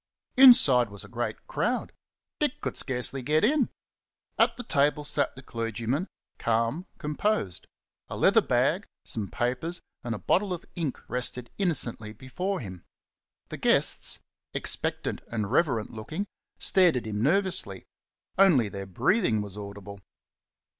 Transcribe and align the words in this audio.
Inside 0.35 0.89
was 0.89 1.03
a 1.03 1.07
great 1.07 1.45
crowd. 1.45 1.93
Dick 2.39 2.59
could 2.59 2.75
scarcely 2.75 3.21
get 3.21 3.43
in. 3.43 3.69
At 4.35 4.55
the 4.55 4.63
table 4.63 5.03
sat 5.03 5.35
the 5.35 5.43
clergyman, 5.43 6.07
calm, 6.39 6.87
composed; 6.97 7.67
a 8.09 8.17
leather 8.17 8.41
bag, 8.41 8.87
some 9.05 9.27
papers, 9.29 9.79
and 10.03 10.15
a 10.15 10.17
bottle 10.17 10.53
of 10.53 10.65
ink 10.75 10.99
rested 11.07 11.51
innocently 11.59 12.13
before 12.13 12.61
him. 12.61 12.83
The 13.49 13.57
guests, 13.57 14.17
expectant 14.55 15.21
and 15.27 15.51
reverent 15.51 15.91
looking, 15.91 16.25
stared 16.57 16.97
at 16.97 17.05
him 17.05 17.21
nervously 17.21 17.85
only 18.39 18.69
their 18.69 18.87
breathing 18.87 19.39
was 19.43 19.55
audible. 19.55 19.99